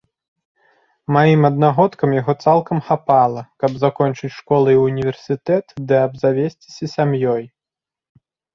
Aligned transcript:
Маім 1.15 1.41
аднагодкам 1.49 2.15
яго 2.21 2.35
цалкам 2.45 2.77
хапала, 2.87 3.41
каб 3.65 3.71
закончыць 3.85 4.31
школу 4.39 4.67
і 4.75 4.81
ўніверсітэт 4.87 5.65
ды 5.87 5.95
абзавесціся 6.09 6.85
сям'ёй. 6.99 7.43